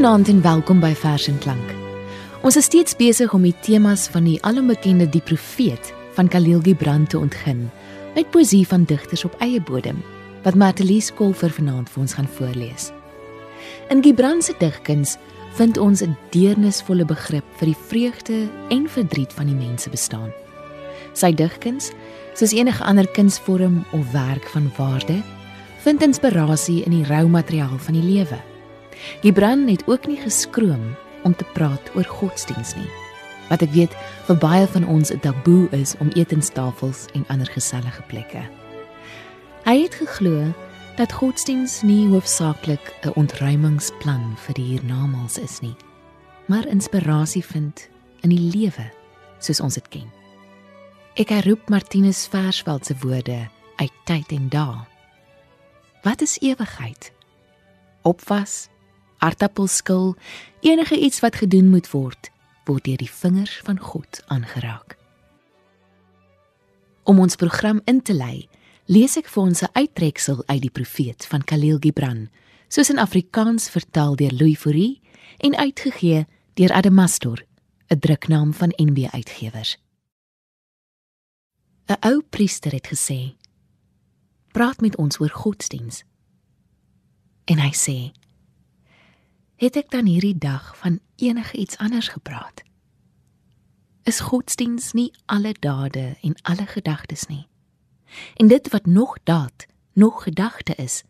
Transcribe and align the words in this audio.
Goeienaand 0.00 0.28
en 0.28 0.42
welkom 0.42 0.78
by 0.80 0.94
Vers 0.96 1.26
en 1.28 1.36
Klank. 1.44 1.72
Ons 2.40 2.56
is 2.56 2.64
steeds 2.70 2.94
besig 2.96 3.34
om 3.36 3.42
die 3.44 3.52
temas 3.60 4.06
van 4.08 4.24
die 4.24 4.38
alombekende 4.48 5.04
Die 5.12 5.20
Profeet 5.20 5.90
van 6.16 6.28
Khalil 6.32 6.62
Gibran 6.64 7.04
te 7.04 7.18
ontgin 7.18 7.66
met 8.14 8.30
poesie 8.32 8.62
van 8.64 8.86
digters 8.88 9.26
op 9.28 9.34
eie 9.44 9.60
bodem 9.60 9.98
wat 10.46 10.56
Martelies 10.56 11.10
Kolfer 11.12 11.52
vanaand 11.52 11.92
vir 11.92 12.00
ons 12.00 12.16
gaan 12.16 12.30
voorlees. 12.38 12.88
In 13.92 14.00
Gibran 14.00 14.40
se 14.40 14.54
digkuns 14.56 15.18
vind 15.60 15.76
ons 15.76 16.00
'n 16.00 16.16
deernisvolle 16.32 17.04
begrip 17.04 17.44
vir 17.60 17.66
die 17.66 17.80
vreugde 17.88 18.48
en 18.70 18.88
verdriet 18.88 19.32
van 19.32 19.52
die 19.52 19.66
mense 19.68 19.90
bestaan. 19.90 20.32
Sy 21.12 21.34
digkuns, 21.34 21.92
soos 22.34 22.56
enige 22.56 22.84
ander 22.84 23.06
kunsvorm 23.12 23.84
of 23.92 24.12
werk 24.12 24.48
van 24.48 24.72
waarde, 24.76 25.20
vind 25.84 26.02
inspirasie 26.02 26.84
in 26.84 26.90
die 26.90 27.04
rou 27.04 27.28
materiaal 27.28 27.78
van 27.78 27.94
die 27.94 28.08
lewe. 28.14 28.40
Gibran 29.22 29.68
het 29.68 29.82
ook 29.86 30.06
nie 30.06 30.20
geskroom 30.20 30.96
om 31.22 31.36
te 31.36 31.44
praat 31.44 31.90
oor 31.94 32.04
godsdiens 32.04 32.74
nie. 32.74 32.90
Wat 33.48 33.62
ek 33.62 33.72
weet 33.74 33.94
vir 34.28 34.36
baie 34.36 34.66
van 34.66 34.86
ons 34.86 35.10
'n 35.10 35.20
taboe 35.20 35.68
is 35.70 35.94
om 35.98 36.08
etenstafels 36.14 37.06
en 37.14 37.24
ander 37.28 37.50
gesellige 37.50 38.02
plekke. 38.06 38.42
Hy 39.64 39.82
het 39.82 39.94
geglo 39.94 40.54
dat 40.96 41.12
godsdiens 41.12 41.82
nie 41.82 42.08
hoofsaaklik 42.08 42.94
'n 43.02 43.12
ontruimingsplan 43.14 44.36
vir 44.36 44.54
die 44.54 44.64
hiernamaals 44.64 45.38
is 45.38 45.60
nie, 45.60 45.76
maar 46.46 46.66
inspirasie 46.66 47.44
vind 47.44 47.88
in 48.20 48.30
die 48.30 48.50
lewe 48.56 48.90
soos 49.38 49.60
ons 49.60 49.74
dit 49.74 49.88
ken. 49.88 50.10
Ek 51.14 51.28
herroep 51.28 51.68
Martinus 51.68 52.26
Versveld 52.26 52.86
se 52.86 52.94
woorde 53.00 53.48
uit 53.76 53.92
tyd 54.04 54.32
en 54.32 54.48
dae. 54.48 54.86
Wat 56.02 56.20
is 56.20 56.38
ewigheid? 56.40 57.12
Opwas, 58.02 58.68
aardappelskil, 59.20 60.16
enige 60.60 60.98
iets 60.98 61.20
wat 61.20 61.36
gedoen 61.36 61.68
moet 61.68 61.90
word, 61.92 62.30
word 62.64 62.84
deur 62.84 63.00
die 63.00 63.10
vingers 63.10 63.60
van 63.64 63.78
God 63.78 64.22
aangeraak. 64.26 64.96
Om 67.04 67.18
ons 67.18 67.36
program 67.36 67.80
in 67.84 68.02
te 68.02 68.14
lei, 68.14 68.48
lees 68.86 69.16
ek 69.16 69.28
vir 69.28 69.42
ons 69.42 69.62
'n 69.62 69.72
uittreksel 69.72 70.42
uit 70.46 70.62
die 70.62 70.70
Profeet 70.70 71.26
van 71.26 71.44
Khalil 71.44 71.78
Gibran, 71.78 72.28
soos 72.68 72.90
in 72.90 72.98
Afrikaans 72.98 73.68
vertaal 73.68 74.16
deur 74.16 74.32
Louis 74.32 74.58
Fourie 74.58 75.00
en 75.38 75.56
uitgegee 75.56 76.26
deur 76.54 76.72
Adamastor, 76.72 77.44
'n 77.88 77.98
druknaam 77.98 78.52
van 78.54 78.72
NB 78.76 79.08
Uitgewers. 79.10 79.78
'n 81.88 81.96
Ou 82.00 82.22
priester 82.22 82.72
het 82.72 82.86
gesê: 82.86 83.34
"Praat 84.52 84.80
met 84.80 84.96
ons 84.96 85.20
oor 85.20 85.30
godsdiens." 85.30 86.04
En 87.44 87.58
hy 87.58 87.72
sê: 87.72 88.12
het 89.60 89.76
ek 89.76 89.90
dan 89.92 90.06
hierdie 90.08 90.38
dag 90.38 90.72
van 90.80 91.00
enige 91.20 91.56
iets 91.56 91.76
anders 91.76 92.08
gepraat? 92.08 92.62
Is 94.08 94.20
godsdiens 94.20 94.92
nie 94.96 95.10
alle 95.26 95.52
dade 95.52 96.16
en 96.20 96.34
alle 96.42 96.66
gedagtes 96.66 97.26
nie? 97.26 97.44
En 98.40 98.48
dit 98.48 98.68
wat 98.72 98.86
nog 98.86 99.18
daad, 99.24 99.66
nog 99.92 100.22
gedagte 100.22 100.74
is, 100.74 101.02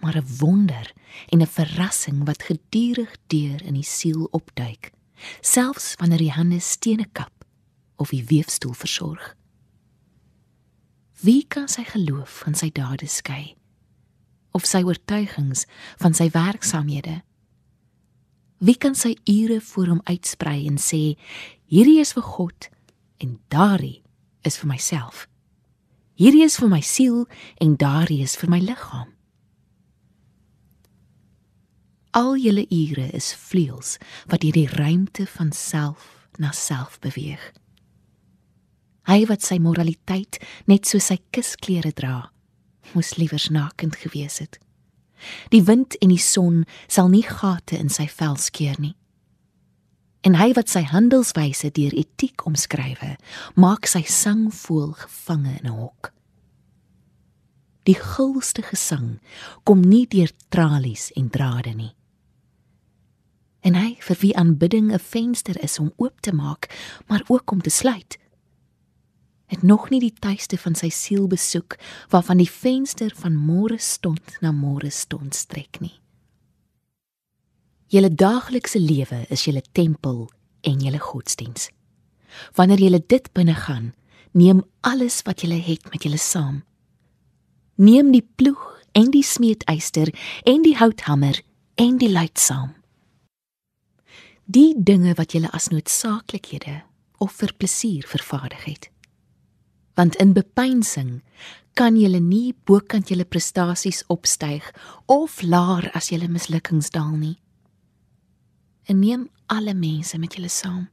maar 0.00 0.16
'n 0.16 0.36
wonder 0.38 0.92
en 1.28 1.40
'n 1.40 1.46
verrassing 1.46 2.24
wat 2.24 2.42
gedurig 2.42 3.16
deur 3.26 3.62
in 3.62 3.74
die 3.74 3.84
siel 3.84 4.28
opduik, 4.30 4.90
selfs 5.40 5.94
wanneer 5.94 6.18
die 6.18 6.32
hande 6.32 6.60
stene 6.60 7.06
kap 7.12 7.44
of 7.96 8.08
die 8.08 8.24
weefstoel 8.24 8.72
versorg. 8.72 9.36
Wie 11.20 11.46
kan 11.48 11.68
sy 11.68 11.84
geloof 11.84 12.38
van 12.38 12.54
sy 12.54 12.70
dade 12.72 13.06
skei? 13.06 13.56
Of 14.50 14.64
sy 14.66 14.82
oortuigings 14.82 15.64
van 15.96 16.14
sy 16.14 16.30
werksamehede? 16.30 17.22
Wie 18.58 18.76
kan 18.76 18.94
sy 18.94 19.16
ure 19.28 19.60
voor 19.60 19.86
hom 19.86 20.00
uitsprei 20.04 20.66
en 20.66 20.78
sê 20.80 21.16
hierdie 21.68 22.00
is 22.00 22.14
vir 22.16 22.24
God 22.24 22.68
en 23.20 23.36
daardie 23.52 24.00
is 24.46 24.56
vir 24.60 24.70
myself. 24.70 25.26
Hierdie 26.16 26.46
is 26.46 26.56
vir 26.56 26.70
my 26.72 26.80
siel 26.80 27.26
en 27.60 27.76
daardie 27.76 28.22
is 28.24 28.36
vir 28.40 28.50
my 28.50 28.60
liggaam. 28.64 29.12
Al 32.16 32.38
julle 32.40 32.64
ure 32.72 33.10
is 33.12 33.34
vleuels 33.36 33.98
wat 34.30 34.40
deur 34.40 34.56
die 34.56 34.70
ruimte 34.72 35.26
van 35.28 35.52
self 35.52 36.14
na 36.40 36.54
self 36.56 36.96
beweeg. 37.04 37.42
Hy 39.06 39.26
wat 39.28 39.44
sy 39.44 39.58
moraliteit 39.62 40.40
net 40.66 40.88
so 40.88 40.98
sy 40.98 41.18
kusklere 41.30 41.92
dra, 41.92 42.30
moes 42.94 43.18
liewer 43.20 43.44
nakend 43.52 43.98
gewees 44.00 44.40
het. 44.40 44.56
Die 45.50 45.62
wind 45.62 45.96
en 46.02 46.08
die 46.08 46.22
son 46.22 46.64
sal 46.88 47.08
nie 47.08 47.24
gate 47.26 47.78
in 47.78 47.88
sy 47.88 48.06
vel 48.08 48.36
skeer 48.36 48.76
nie. 48.78 48.96
En 50.26 50.34
hy 50.34 50.52
wat 50.56 50.68
sy 50.68 50.82
handelswyse 50.82 51.70
deur 51.70 51.94
etiek 51.94 52.46
omskrywe, 52.46 53.14
maak 53.54 53.86
sy 53.86 54.02
sangvoël 54.02 54.92
gevange 54.98 55.58
in 55.60 55.66
'n 55.66 55.78
hok. 55.78 56.12
Die 57.86 57.94
gulste 57.94 58.62
gesang 58.62 59.20
kom 59.64 59.80
nie 59.80 60.06
deur 60.06 60.30
tralies 60.50 61.12
en 61.14 61.30
drade 61.30 61.74
nie. 61.74 61.94
En 63.62 63.74
hy 63.74 63.96
vir 64.00 64.16
wie 64.20 64.36
aanbidding 64.36 64.92
'n 64.92 64.98
venster 64.98 65.62
is 65.62 65.78
om 65.78 65.92
oop 65.96 66.20
te 66.20 66.32
maak, 66.32 66.66
maar 67.06 67.22
ook 67.28 67.50
om 67.50 67.60
te 67.60 67.70
sluit 67.70 68.18
het 69.46 69.62
nog 69.62 69.90
nie 69.90 70.00
die 70.00 70.12
tuiste 70.12 70.58
van 70.58 70.74
sy 70.74 70.88
siel 70.90 71.26
besoek 71.30 71.76
waarvan 72.10 72.40
die 72.42 72.50
venster 72.50 73.12
van 73.14 73.36
môre 73.38 73.78
stond 73.78 74.38
na 74.42 74.52
môre 74.52 74.90
stond 74.90 75.34
strek 75.34 75.80
nie. 75.80 75.94
Julle 77.86 78.10
daaglikse 78.10 78.80
lewe 78.82 79.22
is 79.30 79.44
julle 79.46 79.62
tempel 79.72 80.26
en 80.66 80.80
julle 80.82 80.98
godsdiens. 80.98 81.68
Wanneer 82.58 82.82
julle 82.82 83.02
dit 83.06 83.28
binne 83.32 83.54
gaan, 83.54 83.92
neem 84.34 84.64
alles 84.80 85.20
wat 85.24 85.44
julle 85.44 85.60
het 85.62 85.86
met 85.92 86.02
julle 86.02 86.18
saam. 86.18 86.64
Neem 87.78 88.10
die 88.10 88.24
ploeg 88.36 88.64
en 88.92 89.12
die 89.14 89.22
smeedyster 89.22 90.10
en 90.44 90.66
die 90.66 90.74
houthamer 90.80 91.38
en 91.78 91.96
die 92.02 92.10
luit 92.10 92.38
saam. 92.40 92.74
Die 94.44 94.74
dinge 94.76 95.14
wat 95.14 95.32
julle 95.34 95.50
as 95.54 95.70
noodsaaklikhede 95.70 96.82
of 97.22 97.32
vir 97.38 97.54
plesier 97.58 98.06
vervaardig 98.06 98.66
het 98.66 98.90
want 99.96 100.16
in 100.20 100.34
bepeinsing 100.36 101.22
kan 101.76 101.96
jy 101.96 102.08
nie 102.20 102.54
bokant 102.68 103.10
jou 103.10 103.24
prestasies 103.24 104.02
opstyg 104.12 104.64
of 105.12 105.42
laer 105.42 105.90
as 105.96 106.10
jou 106.12 106.20
mislukkings 106.28 106.92
daal 106.92 107.16
nie. 107.16 107.36
En 108.88 109.00
neem 109.00 109.28
alle 109.52 109.74
mense 109.74 110.18
met 110.18 110.36
julle 110.36 110.48
saam. 110.48 110.88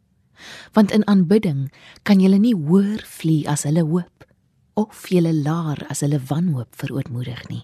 Want 0.73 0.91
in 0.91 1.07
aanbidding 1.07 1.69
kan 2.03 2.19
jy 2.19 2.31
nie 2.35 2.55
hoër 2.55 3.03
vlieg 3.05 3.47
as 3.47 3.63
hulle 3.63 3.85
hoop 3.87 4.27
of 4.75 5.05
jy 5.07 5.21
laer 5.21 5.85
as 5.89 6.01
hulle 6.01 6.19
wanhoop 6.19 6.75
verootmoedig 6.75 7.47
nie. 7.49 7.63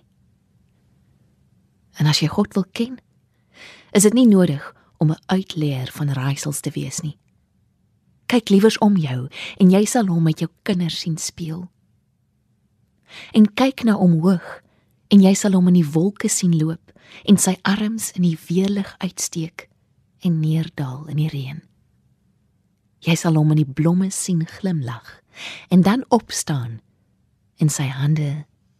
En 2.00 2.07
as 2.07 2.21
jy 2.21 2.29
God 2.31 2.53
wil 2.56 2.67
ken, 2.71 3.00
is 3.91 4.03
dit 4.03 4.13
nie 4.13 4.27
nodig 4.27 4.63
om 5.00 5.11
'n 5.11 5.23
uitleer 5.27 5.89
van 5.91 6.13
raaisels 6.13 6.61
te 6.61 6.71
wees 6.71 7.01
nie 7.01 7.17
kyk 8.29 8.51
liewers 8.53 8.78
om 8.85 8.97
jou 9.00 9.28
en 9.57 9.73
jy 9.73 9.84
sal 9.90 10.09
hom 10.12 10.28
met 10.29 10.41
jou 10.41 10.50
kinders 10.67 11.01
sien 11.03 11.17
speel. 11.17 11.66
En 13.33 13.50
kyk 13.57 13.83
na 13.88 13.98
omhoog 13.98 14.59
en 15.09 15.24
jy 15.25 15.33
sal 15.38 15.57
hom 15.57 15.71
in 15.71 15.80
die 15.80 15.89
wolke 15.95 16.30
sien 16.30 16.53
loop 16.57 16.94
en 17.25 17.39
sy 17.42 17.56
arms 17.65 18.12
in 18.18 18.27
die 18.27 18.38
weerlig 18.50 18.92
uitsteek 19.01 19.65
en 20.25 20.39
neerdal 20.44 21.07
in 21.09 21.24
die 21.24 21.31
reën. 21.31 21.63
Jy 23.07 23.15
sal 23.18 23.39
hom 23.39 23.56
in 23.56 23.63
die 23.63 23.74
blomme 23.80 24.12
sien 24.13 24.45
glimlag 24.59 25.18
en 25.74 25.86
dan 25.88 26.06
opstaan 26.13 26.80
en 27.59 27.71
sy 27.71 27.88
hande 27.89 28.31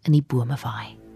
in 0.06 0.16
die 0.16 0.26
bome 0.26 0.60
waai. 0.62 1.09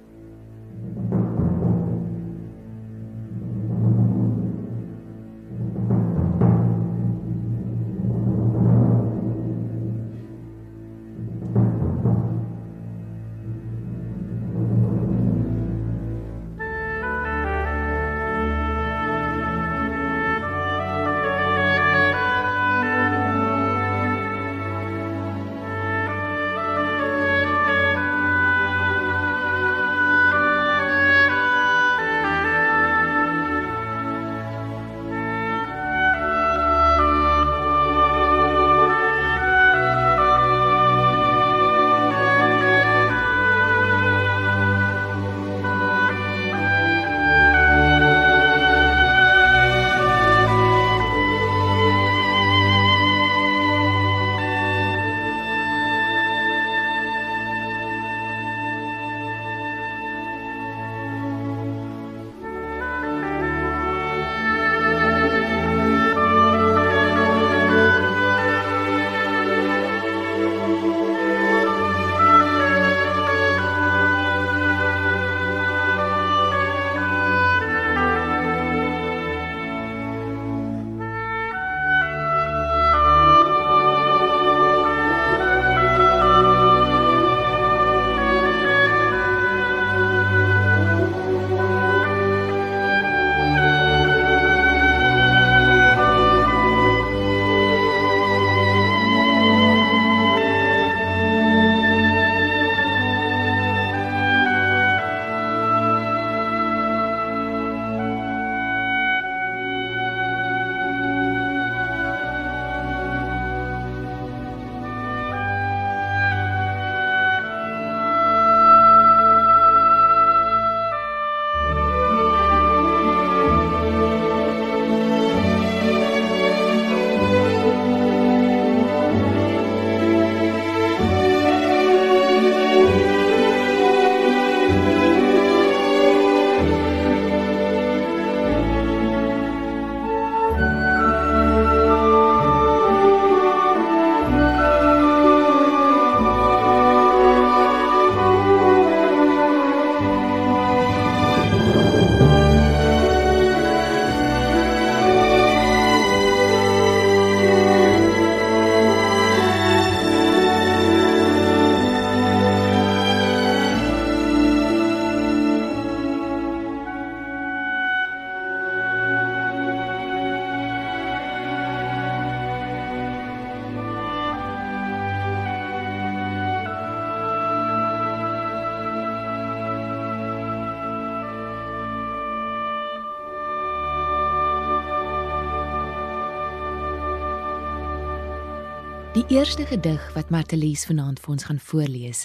Die 189.14 189.26
eerste 189.28 189.66
gedig 189.66 190.14
wat 190.14 190.30
Martelies 190.34 190.88
vanaand 190.90 191.20
vir 191.22 191.32
ons 191.36 191.44
gaan 191.46 191.60
voorlees, 191.62 192.24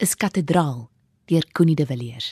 is 0.00 0.14
Kathedraal 0.16 0.86
deur 1.28 1.44
Connie 1.52 1.74
de 1.76 1.84
Villiers. 1.84 2.30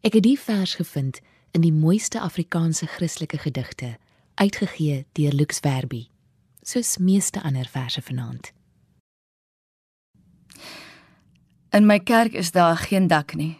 Ek 0.00 0.16
het 0.16 0.24
die 0.24 0.38
vers 0.40 0.72
gevind 0.80 1.18
in 1.52 1.60
die 1.60 1.74
mooiste 1.76 2.22
Afrikaanse 2.24 2.88
Christelike 2.88 3.36
gedigte, 3.42 3.98
uitgegee 4.40 5.02
deur 5.12 5.36
Lux 5.36 5.60
Verbi, 5.60 6.06
soos 6.64 6.94
meeste 6.96 7.42
ander 7.44 7.68
verse 7.68 8.00
vanaand. 8.00 8.48
In 11.76 11.84
my 11.84 12.00
kerk 12.00 12.32
is 12.32 12.54
daar 12.56 12.80
geen 12.80 13.12
dak 13.12 13.36
nie, 13.36 13.58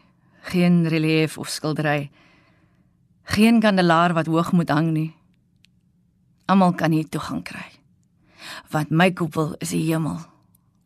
geen 0.49 0.89
relief 0.89 1.37
of 1.37 1.53
skildery, 1.53 2.09
geen 3.37 3.61
kandelaar 3.61 4.17
wat 4.17 4.33
hoog 4.33 4.57
moet 4.57 4.73
hang 4.73 4.95
nie. 4.97 5.13
Almal 6.49 6.73
kan 6.73 6.97
hier 6.97 7.09
toegang 7.09 7.45
kry. 7.45 7.82
Want 8.71 8.91
my 8.91 9.11
koepel 9.13 9.55
is 9.61 9.73
die 9.75 9.85
hemel, 9.87 10.19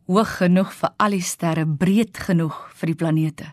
hoog 0.06 0.36
genoeg 0.40 0.72
vir 0.72 0.92
al 1.02 1.16
die 1.16 1.24
sterre, 1.24 1.66
breed 1.66 2.18
genoeg 2.18 2.56
vir 2.78 2.92
die 2.92 2.98
planete. 2.98 3.52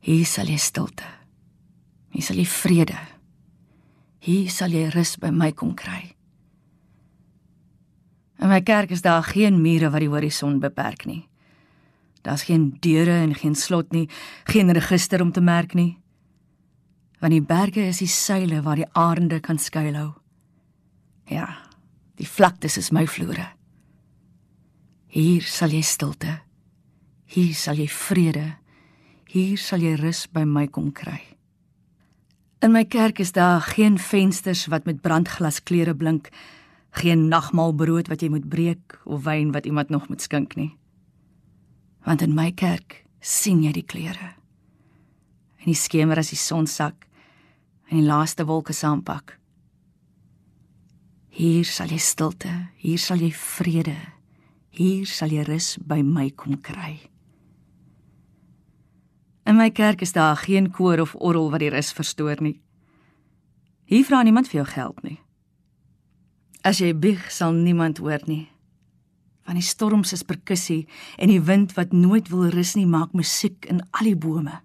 Hier 0.00 0.24
sal 0.26 0.48
jy 0.48 0.58
stilte. 0.60 1.08
Hier 2.10 2.24
sal 2.24 2.40
jy 2.40 2.46
vrede. 2.48 2.96
Hier 4.24 4.48
sal 4.52 4.72
jy 4.72 4.88
rus 4.94 5.16
by 5.20 5.30
my 5.32 5.52
kom 5.52 5.74
kry. 5.76 6.14
In 8.40 8.48
my 8.48 8.62
kerk 8.64 8.90
is 8.90 9.04
daar 9.04 9.22
geen 9.22 9.60
mure 9.60 9.90
wat 9.92 10.00
die 10.00 10.08
horison 10.08 10.60
beperk 10.60 11.04
nie. 11.04 11.26
Daar's 12.24 12.44
geen 12.48 12.76
deure 12.80 13.20
en 13.20 13.34
geen 13.34 13.54
slot 13.54 13.92
nie, 13.92 14.08
geen 14.44 14.72
register 14.72 15.20
om 15.20 15.32
te 15.32 15.40
merk 15.40 15.74
nie. 15.74 15.98
Want 17.20 17.32
die 17.32 17.44
berge 17.44 17.84
is 17.88 18.00
die 18.00 18.08
seile 18.08 18.62
waar 18.64 18.80
die 18.80 18.88
arende 18.92 19.40
kan 19.40 19.58
skuilhou. 19.58 20.12
Ja, 21.28 21.46
die 22.20 22.28
vlaktes 22.28 22.76
is 22.76 22.92
my 22.92 23.06
vloere. 23.08 23.48
Hier 25.10 25.42
sal 25.48 25.72
jy 25.72 25.82
stilte. 25.82 26.36
Hier 27.30 27.54
sal 27.56 27.80
jy 27.80 27.88
vrede. 27.90 28.46
Hier 29.30 29.58
sal 29.58 29.82
jy 29.82 29.96
rus 29.98 30.26
by 30.30 30.44
my 30.44 30.66
kom 30.68 30.90
kry. 30.92 31.20
In 32.60 32.74
my 32.74 32.84
kerk 32.84 33.22
is 33.24 33.32
daar 33.32 33.62
geen 33.64 33.96
vensters 33.96 34.66
wat 34.68 34.84
met 34.84 35.00
brandglas 35.00 35.62
kleure 35.64 35.94
blink, 35.96 36.28
geen 37.00 37.28
nagmaalbrood 37.32 38.10
wat 38.12 38.20
jy 38.20 38.28
moet 38.28 38.48
breek 38.52 38.98
of 39.08 39.24
wyn 39.24 39.54
wat 39.54 39.64
iemand 39.66 39.88
nog 39.88 40.10
moet 40.10 40.20
skink 40.20 40.58
nie. 40.60 40.74
Want 42.04 42.20
in 42.26 42.36
my 42.36 42.50
kerk 42.52 43.00
sien 43.20 43.64
jy 43.64 43.72
die 43.78 43.86
kleure. 43.86 44.34
En 45.64 45.72
die 45.72 45.78
skemer 45.78 46.20
as 46.20 46.34
die 46.34 46.40
son 46.40 46.68
sak 46.68 47.06
en 47.88 48.02
die 48.02 48.06
laaste 48.06 48.44
wolke 48.44 48.76
saampak. 48.76 49.39
Hier 51.30 51.64
sal 51.64 51.92
jy 51.94 52.00
stilte, 52.02 52.50
hier 52.82 52.98
sal 52.98 53.22
jy 53.22 53.30
vrede. 53.32 53.96
Hier 54.74 55.06
sal 55.06 55.30
jy 55.30 55.44
rus 55.46 55.76
by 55.86 56.02
my 56.02 56.28
kom 56.34 56.58
kry. 56.62 56.98
In 59.46 59.58
my 59.58 59.70
kerk 59.70 60.02
is 60.02 60.12
daar 60.14 60.36
geen 60.36 60.70
koor 60.70 61.00
of 61.02 61.14
orgel 61.14 61.50
wat 61.50 61.62
die 61.62 61.70
rus 61.70 61.92
verstoor 61.94 62.42
nie. 62.42 62.60
Hier 63.90 64.04
vra 64.06 64.22
niemand 64.22 64.50
vir 64.50 64.60
jou 64.62 64.68
geld 64.70 65.02
nie. 65.02 65.18
As 66.62 66.78
jy 66.78 66.92
bieg, 66.94 67.24
sal 67.32 67.54
niemand 67.56 67.98
hoor 67.98 68.22
nie. 68.28 68.50
Van 69.48 69.56
die 69.58 69.64
storms 69.64 70.12
is 70.12 70.26
perkussie 70.26 70.84
en 71.18 71.32
die 71.32 71.40
wind 71.42 71.74
wat 71.78 71.94
nooit 71.96 72.28
wil 72.30 72.50
rus 72.52 72.76
nie 72.78 72.86
maak 72.86 73.14
musiek 73.16 73.66
in 73.70 73.80
al 73.90 74.10
die 74.12 74.18
bome. 74.18 74.60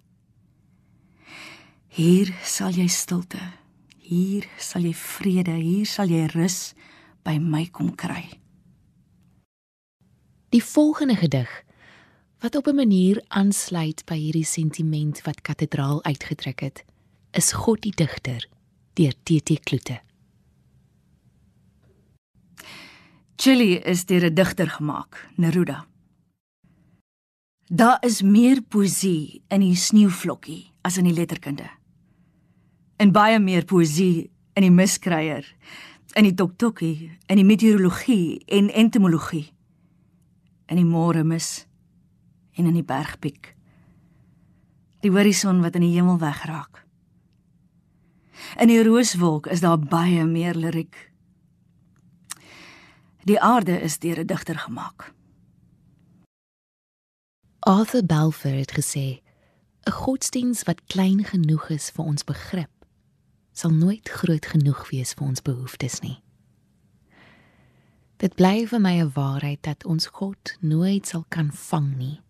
Hier 1.96 2.30
sal 2.44 2.76
jy 2.76 2.86
stilte. 2.92 3.40
Hier 4.06 4.44
sal 4.62 4.84
jy 4.86 4.94
vrede, 4.94 5.56
hier 5.58 5.86
sal 5.90 6.12
jy 6.12 6.28
rus 6.30 6.76
by 7.26 7.40
my 7.42 7.64
kom 7.74 7.90
kry. 7.98 8.38
Die 10.54 10.62
volgende 10.62 11.16
gedig 11.18 11.50
wat 12.38 12.54
op 12.54 12.68
'n 12.68 12.76
manier 12.76 13.24
aansluit 13.28 14.04
by 14.06 14.14
hierdie 14.14 14.44
sentiment 14.44 15.22
wat 15.26 15.42
kathedraal 15.42 16.04
uitgedruk 16.04 16.60
het, 16.60 16.84
is 17.32 17.52
God 17.52 17.82
die 17.82 17.94
digter 17.96 18.46
deur 18.94 19.14
TT 19.24 19.58
Kloete. 19.64 20.00
Chili 23.36 23.74
is 23.74 24.04
deur 24.04 24.24
'n 24.30 24.34
digter 24.34 24.70
gemaak, 24.70 25.28
Neruda. 25.36 25.86
Daar 27.66 27.98
is 28.04 28.22
meer 28.22 28.62
poesie 28.62 29.42
in 29.48 29.60
die 29.60 29.74
sneeuvlokkie 29.74 30.70
as 30.82 30.96
in 30.96 31.04
die 31.04 31.12
letterkunde. 31.12 31.75
En 32.96 33.12
baie 33.12 33.38
meer 33.38 33.64
poesie 33.64 34.30
in 34.56 34.64
die 34.64 34.72
miskryer, 34.72 35.44
in 36.16 36.24
die 36.24 36.34
toktokkie, 36.34 37.10
in 37.28 37.36
die 37.36 37.44
meteorologie 37.44 38.44
en 38.46 38.70
entomologie. 38.72 39.50
In 40.66 40.80
die 40.80 40.88
môre 40.88 41.24
mis 41.24 41.66
en 42.56 42.66
in 42.66 42.78
die 42.78 42.86
bergpiek. 42.86 43.52
Die 45.04 45.12
horison 45.12 45.60
wat 45.62 45.76
in 45.76 45.84
die 45.84 45.92
hemel 45.94 46.18
wegraak. 46.18 46.86
In 48.60 48.72
die 48.72 48.80
rooswolk 48.82 49.46
is 49.52 49.60
daar 49.60 49.78
baie 49.78 50.24
meer 50.24 50.56
liriek. 50.56 50.96
Die 53.26 53.40
aarde 53.40 53.80
is 53.80 53.98
deur 53.98 54.18
'n 54.20 54.26
digter 54.26 54.58
gemaak. 54.58 55.12
Arthur 57.58 58.06
Balfour 58.06 58.54
het 58.54 58.72
gesê: 58.72 59.20
"’n 59.84 59.90
Godsdiens 59.90 60.62
wat 60.62 60.86
klein 60.86 61.24
genoeg 61.24 61.68
is 61.68 61.90
vir 61.90 62.04
ons 62.04 62.24
begrip, 62.24 62.75
sal 63.56 63.72
nooit 63.72 64.08
groot 64.20 64.46
genoeg 64.52 64.84
wees 64.92 65.16
vir 65.16 65.26
ons 65.26 65.42
behoeftes 65.42 66.02
nie." 66.04 66.20
Dit 68.20 68.36
bly 68.36 68.66
vir 68.68 68.80
my 68.80 69.00
'n 69.00 69.12
waarheid 69.12 69.62
dat 69.62 69.84
ons 69.84 70.06
God 70.06 70.56
nooit 70.60 71.06
sal 71.06 71.24
kan 71.28 71.50
vang 71.52 71.96
nie 71.96 72.20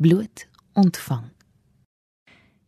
bloot 0.00 0.48
ontvang. 0.72 1.28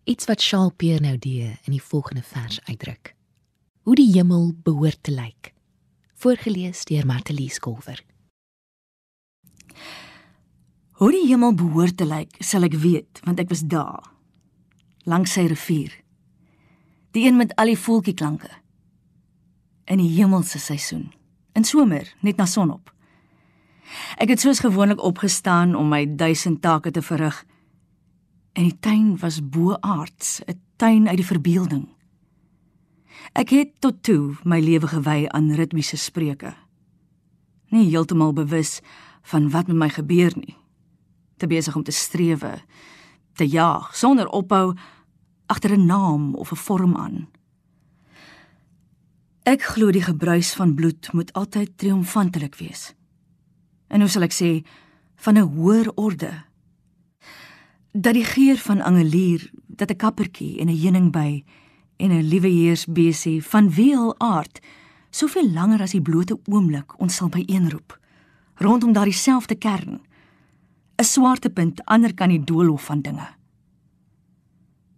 Iets 0.05 0.27
wat 0.29 0.43
Charles 0.43 0.73
Pierre 0.77 1.01
nou 1.01 1.17
die 1.19 1.41
in 1.43 1.73
die 1.73 1.83
volgende 1.83 2.23
vers 2.23 2.61
uitdruk. 2.65 3.15
Hoe 3.83 3.95
die 3.97 4.11
hemel 4.13 4.53
behoort 4.63 4.99
te 5.01 5.15
lyk. 5.15 5.55
Voorgeles 6.15 6.85
deur 6.85 7.07
Martelies 7.07 7.59
Kolwer. 7.59 8.03
Hoe 11.01 11.11
die 11.11 11.25
hemel 11.27 11.55
behoort 11.55 11.97
te 11.97 12.07
lyk, 12.07 12.37
sal 12.39 12.69
ek 12.69 12.77
weet, 12.85 13.23
want 13.25 13.41
ek 13.41 13.49
was 13.49 13.65
daar. 13.65 14.13
Langs 15.09 15.33
sy 15.33 15.47
rivier. 15.49 16.02
Die 17.13 17.27
een 17.27 17.37
met 17.37 17.55
al 17.57 17.69
die 17.69 17.79
voeltjieklanke. 17.79 18.49
In 19.85 20.01
die 20.01 20.11
hemelse 20.17 20.59
seisoen. 20.59 21.13
In 21.53 21.65
somer, 21.65 22.15
net 22.21 22.37
na 22.37 22.47
sonop. 22.49 22.93
Ek 24.17 24.31
het 24.33 24.41
soos 24.41 24.63
gewoonlik 24.65 25.03
opgestaan 25.05 25.75
om 25.77 25.91
my 25.93 26.07
duisend 26.17 26.63
take 26.63 26.91
te 26.91 27.03
verrig. 27.03 27.43
En 28.53 28.65
die 28.65 28.79
tuin 28.81 29.19
was 29.21 29.41
boaards, 29.49 30.41
'n 30.47 30.61
tuin 30.77 31.09
uit 31.09 31.17
die 31.17 31.27
verbeelding. 31.27 31.89
Ek 33.33 33.51
het 33.51 33.81
tot 33.81 34.03
toe 34.03 34.35
my 34.45 34.61
lewe 34.61 34.87
gewy 34.87 35.27
aan 35.29 35.53
ritmiese 35.53 35.97
spreuke. 35.97 36.55
Nie 37.69 37.89
heeltemal 37.89 38.33
bewus 38.33 38.81
van 39.23 39.51
wat 39.51 39.67
met 39.67 39.77
my 39.77 39.89
gebeur 39.89 40.33
nie. 40.37 40.57
Te 41.37 41.47
besig 41.47 41.77
om 41.77 41.83
te 41.83 41.93
strewe, 41.93 42.61
te 43.35 43.49
jaag 43.49 43.97
sonder 43.97 44.29
ophou 44.29 44.75
agter 45.53 45.73
'n 45.77 45.87
naam 45.87 46.35
of 46.35 46.53
'n 46.53 46.63
vorm 46.67 46.97
aan. 46.97 47.29
Ek 49.43 49.63
glo 49.63 49.91
die 49.91 50.03
gebruis 50.03 50.55
van 50.55 50.75
bloed 50.75 51.13
moet 51.13 51.33
altyd 51.33 51.71
triomfantelik 51.77 52.55
wees. 52.55 52.95
En 53.89 54.01
hoe 54.01 54.09
sal 54.09 54.23
ek 54.23 54.33
sê 54.33 54.65
van 55.17 55.35
'n 55.39 55.51
hoër 55.55 55.93
orde. 55.95 56.33
Dat 57.93 58.15
die 58.15 58.25
geur 58.25 58.57
van 58.57 58.81
angelier 58.81 59.51
dat 59.67 59.91
'n 59.91 59.97
kappertjie 59.97 60.59
en 60.61 60.69
'n 60.69 60.81
heuningby 60.83 61.45
en 61.97 62.11
'n 62.11 62.29
liewe 62.29 62.49
heersbesie 62.49 63.45
van 63.45 63.71
wiel 63.71 64.19
aard 64.19 64.61
soveel 65.11 65.51
langer 65.51 65.81
as 65.81 65.91
die 65.91 66.03
blote 66.03 66.39
oomblik 66.45 67.01
ons 67.01 67.17
sal 67.17 67.29
byeenroep 67.29 67.99
rondom 68.55 68.93
daardie 68.93 69.15
selfde 69.15 69.55
kern 69.55 70.01
'n 70.97 71.05
swaartepunt 71.05 71.85
ander 71.85 72.15
kan 72.15 72.29
die 72.29 72.45
doolhof 72.45 72.85
van 72.85 73.01
dinge 73.01 73.29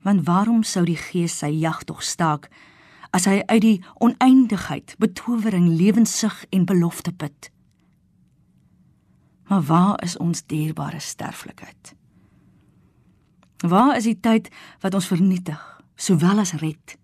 want 0.05 0.27
waarom 0.29 0.63
sou 0.63 0.85
die 0.85 1.01
gees 1.01 1.39
sy 1.39 1.51
jagtog 1.51 2.03
staak 2.03 2.51
as 3.11 3.27
hy 3.31 3.43
uit 3.47 3.63
die 3.63 3.79
oneindigheid 3.99 4.95
betowering 4.99 5.69
lewensig 5.79 6.45
en 6.51 6.69
belofte 6.69 7.13
put 7.13 7.51
Maar 9.45 9.63
waar 9.63 10.03
is 10.03 10.17
ons 10.17 10.47
dierbare 10.47 11.01
sterflikheid? 11.01 11.95
Waar 13.57 13.97
is 13.97 14.05
die 14.05 14.21
tyd 14.21 14.49
wat 14.81 14.95
ons 14.95 15.07
vernietig, 15.07 15.61
sowel 15.97 16.39
as 16.39 16.53
red? 16.53 16.97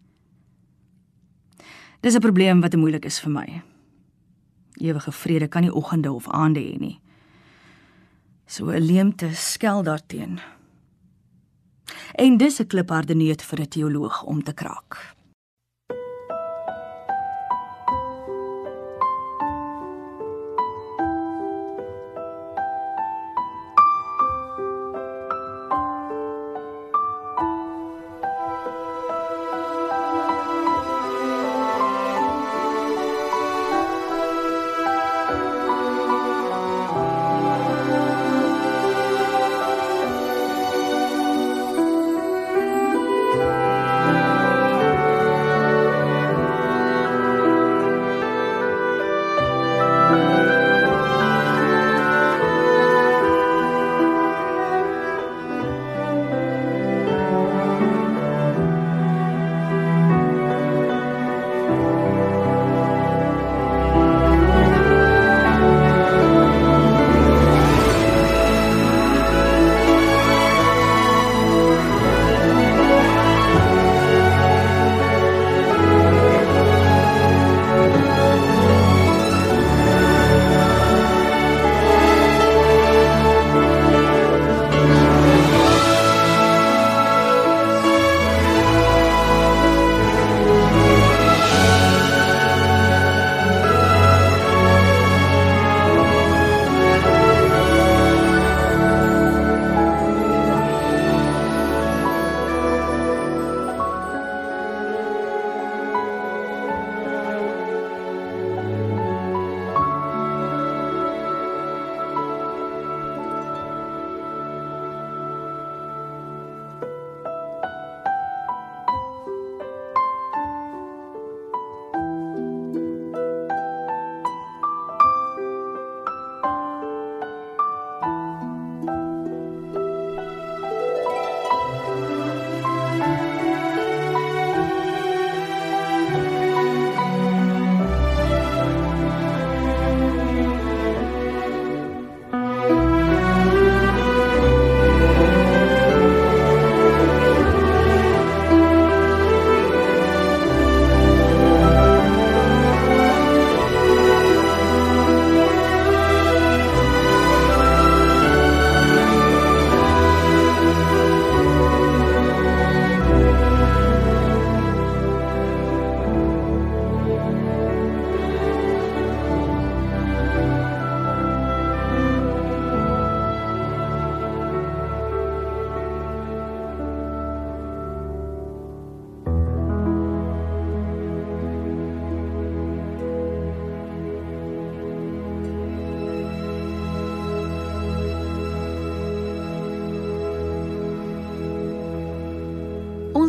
Dis 2.01 2.15
'n 2.15 2.21
probleem 2.21 2.61
wat 2.61 2.77
moeilik 2.77 3.05
is 3.05 3.21
vir 3.21 3.31
my. 3.31 3.63
Ewige 4.73 5.13
vrede 5.13 5.49
kan 5.49 5.63
nie 5.63 5.75
oggende 5.75 6.13
of 6.13 6.29
aande 6.29 6.61
hê 6.61 6.79
nie. 6.79 7.01
So 8.47 8.71
'n 8.71 8.83
leemte 8.83 9.35
skel 9.35 9.83
daarteen. 9.83 10.41
En 12.15 12.37
dis 12.37 12.61
'n 12.61 12.67
klipharde 12.67 13.15
neut 13.15 13.43
vir 13.43 13.61
'n 13.61 13.69
teoloog 13.69 14.23
om 14.23 14.43
te 14.43 14.53
kraak. 14.53 15.15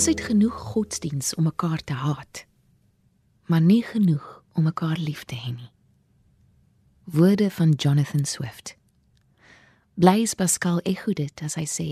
Ons 0.02 0.10
het 0.10 0.22
genoeg 0.26 0.56
godsdiens 0.58 1.36
om 1.38 1.44
mekaar 1.46 1.84
te 1.84 1.94
haat, 1.94 2.46
maar 3.46 3.62
nie 3.62 3.84
genoeg 3.86 4.44
om 4.58 4.64
mekaar 4.64 4.98
lief 4.98 5.28
te 5.30 5.38
hê 5.38 5.52
nie. 5.54 5.70
Woorde 7.04 7.52
van 7.52 7.70
Jonathan 7.70 8.26
Swift. 8.26 8.78
Blaise 9.94 10.36
Pascal 10.36 10.82
ekho 10.90 11.14
dit 11.14 11.44
as 11.46 11.54
hy 11.54 11.68
sê 11.70 11.88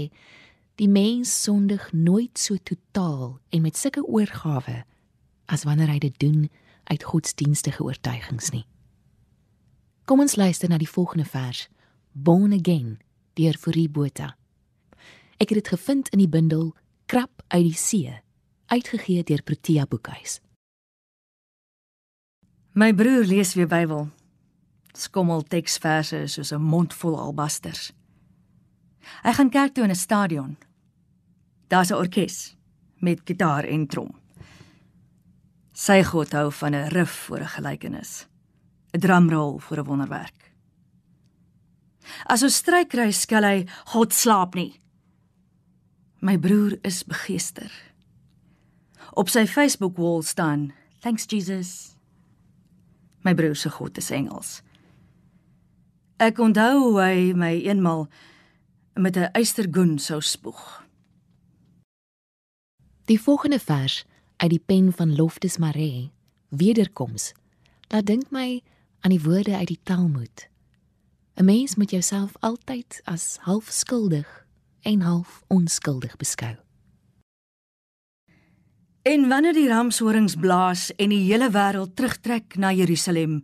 die 0.82 0.90
mens 0.90 1.36
sondig 1.44 1.86
nooit 1.94 2.42
so 2.42 2.58
totaal 2.58 3.38
en 3.54 3.62
met 3.62 3.78
sulke 3.78 4.02
oorgawe 4.02 4.80
as 5.46 5.68
wanneer 5.70 5.94
hy 5.94 6.02
dit 6.10 6.20
doen 6.26 6.50
uit 6.90 7.08
godsdienstige 7.14 7.86
oortuigings 7.86 8.50
nie. 8.58 8.66
Kom 10.10 10.26
ons 10.26 10.34
luister 10.34 10.74
na 10.74 10.82
die 10.82 10.90
volgende 10.90 11.30
vers, 11.30 11.68
Born 12.18 12.58
Again 12.58 12.98
deur 13.38 13.54
Fourie 13.54 13.90
Botha. 13.90 14.34
Ek 15.38 15.54
het 15.54 15.62
dit 15.62 15.76
gevind 15.78 16.10
in 16.10 16.26
die 16.26 16.34
bundel 16.40 16.72
Krap 17.10 17.42
uit 17.48 17.64
die 17.66 17.74
see, 17.74 18.12
uitgegee 18.70 19.24
deur 19.26 19.42
Protea 19.42 19.88
Boekhuis. 19.90 20.36
My 22.78 22.92
broer 22.94 23.26
lees 23.26 23.56
weer 23.58 23.66
Bybel. 23.66 24.04
Skommel 24.94 25.42
teksverse 25.50 26.20
soos 26.30 26.52
'n 26.54 26.62
mondvol 26.62 27.18
albasters. 27.18 27.92
Hy 29.24 29.34
gaan 29.34 29.50
kerk 29.50 29.74
toe 29.74 29.84
in 29.84 29.90
'n 29.90 29.96
stadion. 29.96 30.58
Daar's 31.68 31.90
'n 31.90 31.98
orkes 31.98 32.56
met 33.02 33.22
gitaar 33.26 33.64
en 33.64 33.88
trom. 33.88 34.14
Sy 35.74 36.04
God 36.04 36.32
hou 36.32 36.52
van 36.52 36.76
'n 36.76 36.90
riff 36.90 37.26
voor 37.26 37.40
'n 37.40 37.54
gelykenis. 37.56 38.28
'n 38.94 39.00
Drumrol 39.00 39.60
vir 39.60 39.80
'n 39.80 39.86
wonderwerk. 39.86 40.54
As 42.26 42.44
ons 42.44 42.56
stryk 42.56 42.90
kry, 42.90 43.12
skel 43.12 43.44
hy 43.44 43.66
God 43.86 44.14
slaap 44.14 44.54
nie. 44.54 44.80
My 46.20 46.38
broer 46.38 46.78
is 46.82 47.04
begeester. 47.08 47.72
Op 49.16 49.30
sy 49.32 49.46
Facebook 49.48 49.96
wall 49.98 50.22
staan: 50.22 50.74
Thanks 51.00 51.24
Jesus. 51.26 51.96
My 53.24 53.34
broer 53.34 53.56
se 53.56 53.70
God 53.70 53.98
is 53.98 54.12
Engels. 54.12 54.60
Ek 56.20 56.40
onthou 56.44 56.90
hoe 56.90 57.00
hy 57.00 57.32
my 57.32 57.54
eenmal 57.64 58.10
met 59.00 59.16
'n 59.16 59.32
eystergoen 59.32 60.00
sou 60.00 60.20
spoeg. 60.22 60.84
Die 63.06 63.22
volgende 63.22 63.60
vers 63.60 64.06
uit 64.38 64.50
die 64.50 64.64
pen 64.66 64.92
van 64.94 65.16
Loftus 65.16 65.58
Maree, 65.58 66.12
Wederkoms, 66.50 67.32
laat 67.88 68.06
dink 68.06 68.32
my 68.32 68.62
aan 69.00 69.16
die 69.16 69.24
woorde 69.24 69.56
uit 69.56 69.68
die 69.68 69.80
Talmud. 69.84 70.50
'n 71.36 71.46
Mens 71.46 71.76
moet 71.76 71.92
jouself 71.92 72.36
altyd 72.40 73.02
as 73.04 73.38
half 73.42 73.72
skuldig 73.72 74.48
en 74.82 75.02
half 75.02 75.42
onskuldig 75.48 76.16
beskou. 76.18 76.56
En 79.02 79.28
wanneer 79.28 79.56
die 79.56 79.68
ramshorings 79.70 80.36
blaas 80.36 80.90
en 80.96 81.10
die 81.10 81.24
hele 81.32 81.50
wêreld 81.52 81.96
terugtrek 81.96 82.58
na 82.60 82.74
Jerusalem 82.76 83.40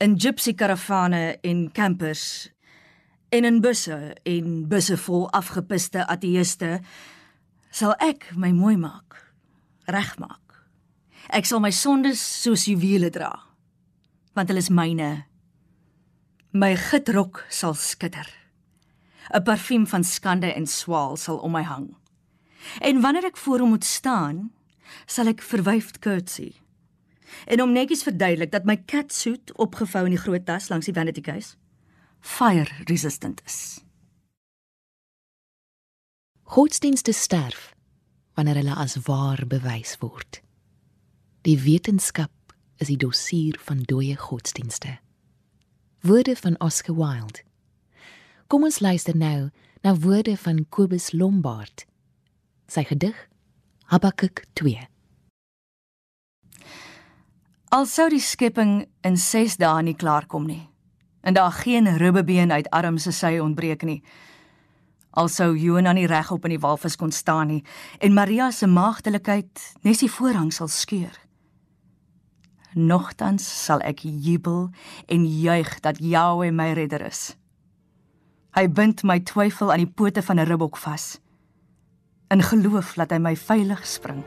in 0.00 0.16
gypsy 0.16 0.54
karavane 0.54 1.38
en 1.42 1.66
campers 1.74 2.48
en 3.28 3.44
in 3.44 3.60
busse 3.60 3.98
en 4.24 4.68
busse 4.68 4.96
vol 5.06 5.26
afgepiste 5.36 6.06
ateëste 6.06 6.78
sal 7.72 7.96
ek 8.00 8.30
my 8.36 8.52
mooi 8.56 8.76
maak 8.76 9.18
regmaak. 9.90 10.38
Ek 11.32 11.46
sal 11.48 11.62
my 11.64 11.72
sondes 11.74 12.20
soos 12.20 12.68
juwele 12.70 13.10
dra 13.10 13.32
want 14.32 14.48
hulle 14.48 14.62
is 14.64 14.72
myne. 14.72 15.26
My 16.52 16.72
gitrok 16.76 17.44
sal 17.52 17.74
skitter 17.76 18.41
'n 19.30 19.42
parfuum 19.42 19.86
van 19.86 20.04
skande 20.04 20.52
en 20.52 20.66
swaal 20.66 21.16
sal 21.16 21.38
om 21.38 21.52
my 21.52 21.62
hang 21.62 21.94
en 22.78 23.00
wanneer 23.00 23.24
ek 23.24 23.36
voor 23.36 23.58
hom 23.58 23.74
moet 23.74 23.84
staan 23.84 24.50
sal 25.06 25.30
ek 25.32 25.42
verwyfd 25.42 25.98
curtsy. 25.98 26.52
En 27.46 27.62
om 27.62 27.72
netjies 27.72 28.04
verduidelik 28.04 28.52
dat 28.52 28.66
my 28.68 28.76
catsuit 28.84 29.52
opgevou 29.56 30.04
in 30.04 30.14
die 30.16 30.20
groot 30.20 30.44
tas 30.46 30.68
langs 30.68 30.88
die 30.88 30.94
vanity 30.94 31.20
case 31.20 31.56
fire 32.22 32.70
resistant 32.86 33.40
is. 33.46 33.80
Godsdienste 36.42 37.12
sterf 37.12 37.72
wanneer 38.36 38.60
hulle 38.60 38.74
as 38.78 38.94
waar 39.08 39.42
bewys 39.46 39.96
word. 39.98 40.38
Die 41.42 41.58
wetenskap 41.58 42.54
is 42.78 42.92
die 42.92 43.00
dossier 43.00 43.58
van 43.64 43.82
dooie 43.82 44.14
godsdienste. 44.16 45.00
Woorde 46.06 46.36
van 46.36 46.60
Oscar 46.60 46.94
Wilde. 46.94 47.42
Kom 48.52 48.66
ons 48.68 48.82
luister 48.84 49.16
nou 49.16 49.46
na 49.80 49.94
woorde 49.96 50.34
van 50.36 50.58
Kobus 50.68 51.06
Lombard. 51.16 51.86
Sy 52.68 52.82
gedig 52.84 53.16
Habakuk 53.88 54.42
2 54.60 54.76
Al 57.72 57.88
sou 57.88 58.10
die 58.12 58.20
skepping 58.20 58.74
in 59.08 59.16
6 59.16 59.56
dae 59.56 59.80
nie 59.88 59.96
klaarkom 59.96 60.44
nie 60.50 60.66
en 61.24 61.40
daar 61.40 61.56
geen 61.62 61.88
ribbebeen 61.96 62.52
uit 62.52 62.68
arm 62.76 63.00
se 63.00 63.16
sy 63.16 63.38
ontbreek 63.40 63.88
nie. 63.88 64.02
Al 65.16 65.32
sou 65.32 65.56
Jonah 65.56 65.96
nie 65.96 66.08
regop 66.12 66.44
in 66.44 66.58
die 66.58 66.60
walvis 66.60 67.00
kon 67.00 67.16
staan 67.24 67.54
nie 67.56 67.64
en 68.04 68.12
Maria 68.12 68.52
se 68.52 68.68
maagdelikheid 68.68 69.68
nes 69.80 70.04
die 70.04 70.12
voorhang 70.12 70.52
sal 70.52 70.68
skeur. 70.68 71.16
Nogtans 72.76 73.48
sal 73.64 73.80
ek 73.80 74.04
jubel 74.04 74.68
en 75.08 75.24
juig 75.24 75.78
dat 75.80 76.04
Jahwe 76.04 76.52
my 76.52 76.74
redder 76.76 77.08
is. 77.08 77.30
Hy 78.52 78.68
bind 78.68 79.00
my 79.08 79.16
twyfel 79.24 79.72
aan 79.72 79.80
die 79.80 79.94
pote 79.96 80.22
van 80.22 80.36
'n 80.36 80.46
ribbok 80.46 80.76
vas 80.76 81.20
in 82.32 82.42
geloof 82.42 82.94
dat 82.96 83.10
hy 83.12 83.18
my 83.18 83.36
veilig 83.36 83.86
spring. 83.86 84.24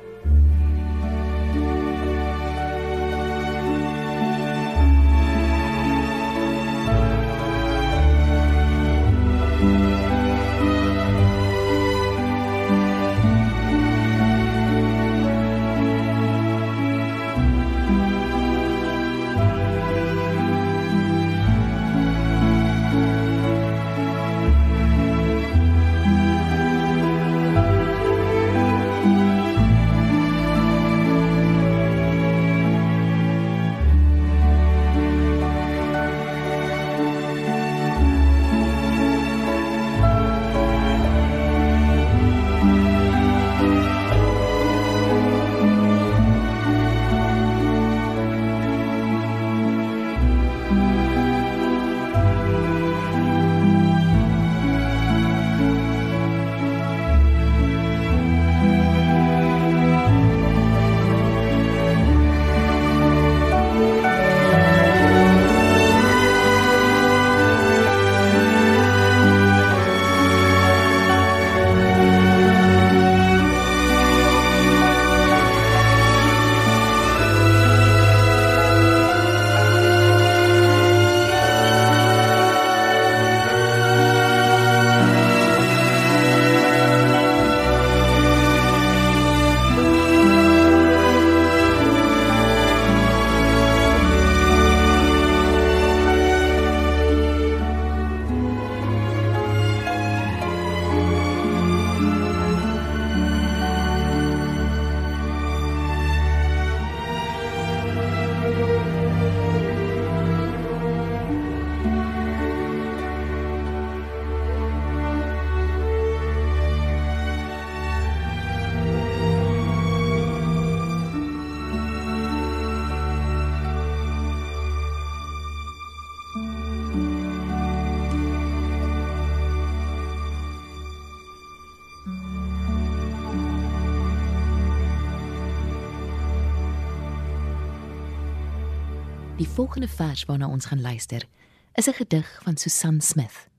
Die 139.36 139.48
volgende 139.48 139.88
vers 139.88 140.26
waarna 140.26 140.48
ons 140.48 140.66
gaan 140.66 140.82
luister, 140.82 141.28
is 141.74 141.88
'n 141.88 141.94
gedig 141.94 142.40
van 142.44 142.58
Susan 142.58 143.02
Smith. 143.02 143.50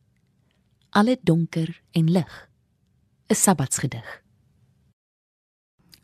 Alle 0.91 1.19
donker 1.23 1.83
en 1.91 2.11
lig. 2.11 2.49
'n 3.27 3.35
Sabbatsgedig. 3.35 4.23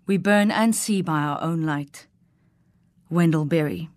We 0.04 0.20
burn 0.20 0.50
and 0.50 0.76
see 0.76 1.02
by 1.02 1.11
our 1.11 1.40
own 1.40 1.64
light. 1.64 2.08
Wendell 3.08 3.46
Berry. 3.46 3.90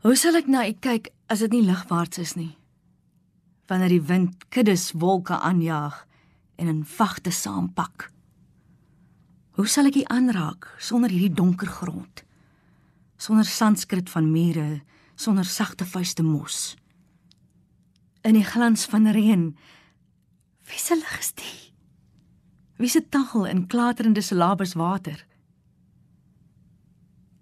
Hoe 0.00 0.16
sal 0.16 0.34
ek 0.34 0.46
na 0.46 0.66
u 0.66 0.72
kyk 0.72 1.08
as 1.26 1.38
dit 1.38 1.50
nie 1.50 1.62
ligwaarts 1.62 2.18
is 2.18 2.34
nie? 2.34 2.58
Wanneer 3.66 3.88
die 3.88 4.02
wind 4.02 4.48
kuddes 4.48 4.92
wolke 4.92 5.38
aanjaag 5.38 6.06
en 6.54 6.66
in 6.66 6.84
vagte 6.84 7.30
saampak. 7.30 8.10
Hoe 9.50 9.66
sal 9.66 9.86
ek 9.86 9.94
u 9.94 10.02
aanraak 10.04 10.74
sonder 10.78 11.10
hierdie 11.10 11.34
donker 11.34 11.66
grond? 11.66 12.24
Sonder 13.22 13.44
sanskrit 13.44 14.10
van 14.10 14.30
mure, 14.30 14.82
sonder 15.14 15.44
sagte 15.44 15.86
vuiste 15.86 16.22
mos. 16.22 16.74
In 18.26 18.34
die 18.34 18.44
glans 18.44 18.86
van 18.90 19.06
reën. 19.14 19.44
Wie 20.66 20.78
se 20.78 20.96
lig 20.98 21.18
is 21.18 21.30
dit? 21.38 21.58
Wie 22.82 22.88
se 22.88 23.08
taggel 23.08 23.46
in 23.46 23.66
klaterende 23.66 24.20
silabers 24.20 24.72
water? 24.74 25.26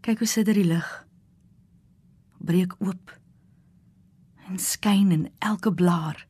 Kyk 0.04 0.18
hoe 0.18 0.28
sit 0.28 0.50
die 0.52 0.64
lig. 0.64 0.90
Breek 2.38 2.76
oop 2.78 3.16
en 4.50 4.58
skyn 4.58 5.12
in 5.14 5.26
elke 5.38 5.72
blaar. 5.72 6.26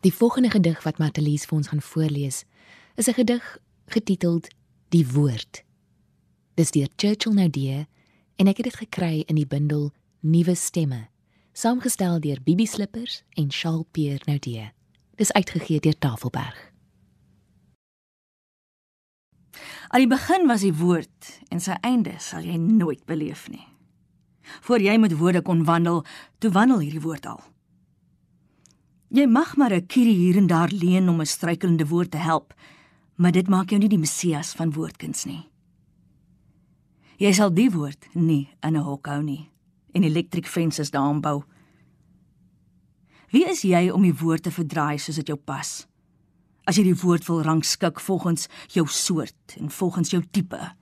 Die 0.00 0.14
volgende 0.14 0.50
gedig 0.50 0.82
wat 0.86 0.98
Matelies 1.02 1.44
vir 1.50 1.56
ons 1.58 1.68
gaan 1.68 1.82
voorlees, 1.82 2.44
is 2.94 3.08
'n 3.08 3.18
gedig 3.20 3.58
getiteld 3.86 4.48
Die 4.88 5.06
Woord. 5.12 5.63
Dis 6.54 6.70
deur 6.70 6.86
Churchill 6.96 7.34
Naudee 7.34 7.88
en 8.38 8.46
ek 8.46 8.60
het 8.60 8.68
dit 8.68 8.76
gekry 8.84 9.24
in 9.26 9.34
die 9.34 9.46
bundel 9.46 9.88
Nuwe 10.22 10.54
Stemme, 10.54 11.08
saamgestel 11.50 12.20
deur 12.22 12.38
Bibi 12.46 12.62
Slippers 12.70 13.24
en 13.34 13.48
Charles 13.50 13.88
Pierre 13.90 14.22
Naudee. 14.28 14.68
Dis 15.18 15.32
uitgegee 15.34 15.82
deur 15.82 15.98
Tafelberg. 15.98 16.60
Aan 19.90 20.04
die 20.04 20.10
begin 20.10 20.46
was 20.46 20.62
die 20.62 20.74
woord 20.78 21.32
en 21.50 21.62
sy 21.62 21.74
einde 21.82 22.14
sal 22.22 22.46
jy 22.46 22.54
nooit 22.62 23.02
beleef 23.10 23.48
nie. 23.50 23.66
Voor 24.62 24.78
jy 24.78 24.94
met 25.02 25.16
woorde 25.18 25.42
kon 25.42 25.64
wandel, 25.66 26.04
toe 26.38 26.52
wandel 26.54 26.84
hierdie 26.84 27.02
woord 27.02 27.26
al. 27.26 27.42
Jy 29.10 29.26
mag 29.26 29.56
maar 29.56 29.74
'n 29.74 29.86
kierie 29.86 30.14
hier 30.14 30.36
en 30.36 30.46
daar 30.46 30.70
leen 30.70 31.08
om 31.08 31.20
'n 31.20 31.26
struikelende 31.26 31.86
woord 31.86 32.10
te 32.10 32.22
help, 32.22 32.54
maar 33.16 33.32
dit 33.32 33.48
maak 33.48 33.70
jou 33.70 33.78
nie 33.80 33.88
die 33.88 33.98
Messias 33.98 34.52
van 34.54 34.72
woordkuns 34.72 35.24
nie. 35.24 35.50
Jy 37.18 37.32
sal 37.32 37.52
die 37.54 37.70
woord 37.70 38.08
nie 38.14 38.48
in 38.62 38.76
'n 38.76 38.82
hok 38.82 39.06
hou 39.06 39.22
nie 39.22 39.50
en 39.94 40.02
electric 40.02 40.46
fences 40.46 40.90
daaraan 40.90 41.20
bou. 41.20 41.44
Wie 43.30 43.48
is 43.50 43.62
jy 43.62 43.90
om 43.90 44.02
die 44.02 44.14
woord 44.14 44.42
te 44.42 44.50
verdraai 44.50 44.98
soos 44.98 45.16
dit 45.16 45.26
jou 45.26 45.36
pas? 45.36 45.86
As 46.66 46.76
jy 46.76 46.82
die 46.82 47.00
woord 47.02 47.26
wil 47.26 47.42
rangskik 47.42 48.00
volgens 48.00 48.48
jou 48.68 48.86
soort 48.86 49.56
en 49.58 49.70
volgens 49.70 50.10
jou 50.10 50.22
tipe. 50.30 50.74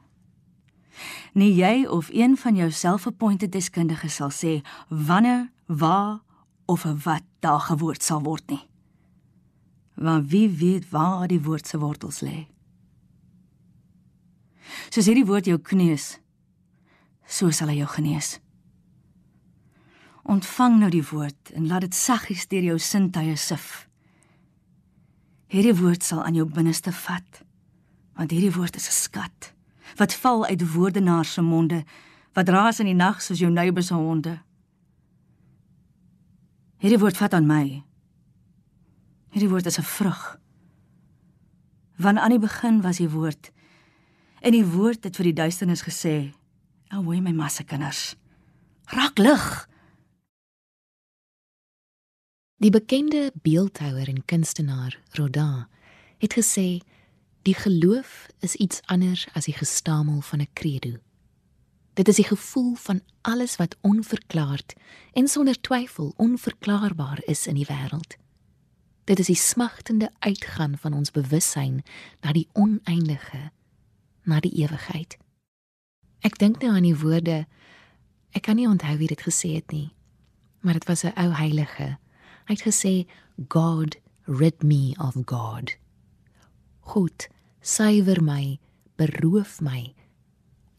Nie 1.34 1.52
jy 1.56 1.86
of 1.86 2.08
een 2.12 2.36
van 2.36 2.56
jou 2.56 2.70
self-appointed 2.70 3.52
deskundiges 3.52 4.14
sal 4.14 4.30
sê 4.30 4.62
wanneer, 4.88 5.50
waar 5.66 6.20
of 6.66 6.82
wat 7.04 7.24
daar 7.40 7.60
gewoord 7.60 8.02
sal 8.02 8.22
word 8.22 8.50
nie. 8.50 8.68
Want 9.94 10.30
wie 10.30 10.48
weet 10.48 10.90
waar 10.90 11.28
die 11.28 11.40
woord 11.42 11.66
se 11.66 11.78
wortels 11.78 12.20
lê? 12.20 12.46
Soos 14.90 15.06
hierdie 15.06 15.26
woord 15.26 15.48
jou 15.48 15.58
kneus, 15.58 16.18
so 17.32 17.50
sal 17.50 17.72
hy 17.72 17.78
jou 17.80 17.88
genees. 17.94 18.36
Ontvang 20.28 20.76
nou 20.82 20.90
die 20.92 21.06
woord 21.08 21.54
en 21.56 21.66
laat 21.70 21.86
dit 21.86 21.96
saggies 21.96 22.44
deur 22.50 22.68
jou 22.72 22.76
sintuie 22.78 23.36
sif. 23.40 23.88
Hierdie 25.52 25.74
woord 25.80 26.04
sal 26.04 26.22
aan 26.22 26.36
jou 26.36 26.46
binneste 26.48 26.92
vat, 26.92 27.42
want 28.16 28.30
hierdie 28.30 28.54
woord 28.54 28.76
is 28.76 28.88
'n 28.88 29.00
skat 29.08 29.52
wat 29.96 30.14
val 30.14 30.46
uit 30.46 30.72
woordenaars 30.72 31.32
se 31.32 31.42
monde, 31.42 31.84
wat 32.32 32.48
raas 32.48 32.78
in 32.80 32.86
die 32.86 32.96
nag 32.96 33.20
soos 33.22 33.38
jou 33.38 33.50
neighbors 33.50 33.86
se 33.86 33.94
honde. 33.94 34.38
Hierdie 36.80 36.98
woord 36.98 37.16
vat 37.16 37.34
aan 37.34 37.46
my. 37.46 37.82
Hierdie 39.32 39.50
woord 39.50 39.66
is 39.66 39.78
'n 39.78 39.82
vrug. 39.82 40.38
Want 41.96 42.18
aan 42.18 42.30
die 42.30 42.38
begin 42.38 42.80
was 42.80 42.96
die 42.96 43.10
woord 43.10 43.52
en 44.40 44.52
die 44.52 44.66
woord 44.66 45.04
het 45.04 45.16
vir 45.16 45.24
die 45.24 45.32
duisternis 45.32 45.82
gesê: 45.82 46.32
"Aloe 46.92 47.20
my 47.20 47.32
masse 47.32 47.64
kinders, 47.64 48.14
raak 48.92 49.18
lig." 49.18 49.68
Die 52.60 52.70
bekende 52.70 53.32
beeldhouer 53.42 54.08
en 54.08 54.24
kunstenaar 54.24 54.98
Rodin 55.16 55.66
het 56.18 56.36
gesê 56.36 56.82
die 57.42 57.54
geloof 57.54 58.28
is 58.38 58.54
iets 58.54 58.80
anders 58.86 59.26
as 59.32 59.48
die 59.48 59.56
gestamel 59.56 60.20
van 60.20 60.40
'n 60.40 60.52
credo. 60.52 61.00
Dit 61.94 62.08
is 62.08 62.16
die 62.16 62.24
gevoel 62.24 62.74
van 62.74 63.00
alles 63.20 63.56
wat 63.56 63.76
onverklaard 63.80 64.74
en 65.12 65.28
sonder 65.28 65.60
twyfel 65.60 66.12
onverklaarbaar 66.16 67.22
is 67.24 67.46
in 67.46 67.54
die 67.54 67.66
wêreld. 67.66 68.16
Dit 69.04 69.18
is 69.18 69.26
die 69.26 69.36
smagtende 69.36 70.10
uitgaan 70.18 70.78
van 70.78 70.92
ons 70.92 71.10
bewussyn 71.10 71.82
na 72.20 72.32
die 72.32 72.48
oneindige, 72.52 73.50
na 74.22 74.40
die 74.40 74.52
ewigheid. 74.62 75.18
Ek 76.22 76.38
dink 76.38 76.62
nou 76.62 76.70
aan 76.76 76.86
die 76.86 76.98
woorde 76.98 77.42
ek 78.32 78.46
kan 78.46 78.56
nie 78.56 78.68
onthou 78.68 78.94
wie 79.00 79.10
dit 79.10 79.22
gesê 79.26 79.56
het 79.58 79.72
nie, 79.74 79.90
maar 80.62 80.78
dit 80.78 80.86
was 80.88 81.04
'n 81.04 81.12
ou 81.18 81.34
heilige. 81.34 81.98
Hy 82.46 82.54
het 82.54 82.62
gesê 82.62 83.06
God 83.48 83.96
rid 84.26 84.62
me 84.62 84.94
of 84.98 85.16
God. 85.26 85.76
God, 86.80 87.28
suiwer 87.60 88.22
my, 88.22 88.58
beroof 88.96 89.60
my, 89.60 89.94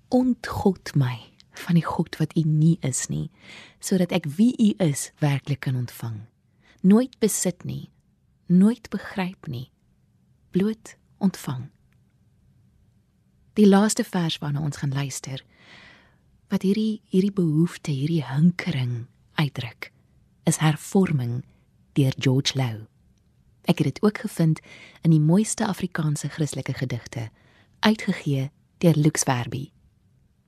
ontgod 0.09 0.95
my 0.95 1.33
van 1.51 1.75
die 1.75 1.85
God 1.85 2.17
wat 2.19 2.35
U 2.37 2.41
nie 2.45 2.77
is 2.81 3.07
nie, 3.09 3.29
sodat 3.79 4.11
ek 4.11 4.25
wie 4.37 4.53
U 4.57 4.73
is 4.83 5.11
werklik 5.19 5.59
kan 5.59 5.75
ontvang. 5.75 6.25
Nooit 6.81 7.19
besit 7.19 7.63
nie, 7.63 7.89
nooit 8.45 8.89
begryp 8.89 9.47
nie, 9.47 9.71
bloot 10.51 10.95
ontvang. 11.17 11.69
Die 13.53 13.67
laaste 13.67 14.03
vers 14.03 14.39
waarna 14.41 14.63
ons 14.65 14.79
gaan 14.81 14.93
luister, 14.93 15.43
wat 16.49 16.63
hierdie 16.65 17.01
hierdie 17.13 17.33
behoefte, 17.33 17.91
hierdie 17.93 18.23
hinkering 18.25 19.05
uitdruk, 19.37 19.91
is 20.49 20.57
hervorming 20.57 21.43
deur 21.93 22.13
George 22.17 22.57
Lou. 22.57 22.87
Ek 23.69 23.77
het 23.77 23.93
dit 23.93 24.01
ook 24.03 24.23
gevind 24.25 24.59
in 25.05 25.13
die 25.13 25.21
mooiste 25.21 25.67
Afrikaanse 25.69 26.31
Christelike 26.33 26.73
gedigte, 26.73 27.29
uitgegee 27.85 28.49
deur 28.81 28.97
Lux 28.97 29.23
Verbi. 29.23 29.69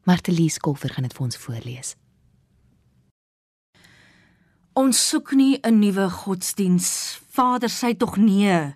Martelies 0.04 0.58
Kolfer 0.58 0.89
gaan 0.89 1.06
dit 1.06 1.13
vir 1.13 1.26
ons 1.28 1.38
voorlees. 1.38 1.94
Ons 4.74 5.08
soek 5.10 5.32
nie 5.32 5.60
'n 5.62 5.80
nuwe 5.80 6.10
godsdiens. 6.10 7.22
Vader 7.30 7.70
sê 7.70 7.98
tog 7.98 8.18
nee. 8.18 8.76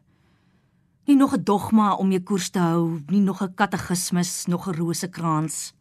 Nie 1.10 1.18
nog 1.18 1.34
'n 1.34 1.44
dogma 1.44 1.96
om 1.96 2.12
jou 2.12 2.22
koers 2.22 2.50
te 2.50 2.60
hou, 2.60 3.02
nie 3.08 3.22
nog 3.22 3.42
'n 3.42 3.54
katekismus, 3.54 4.46
nog 4.46 4.68
'n 4.68 4.76
rosekrans. 4.76 5.74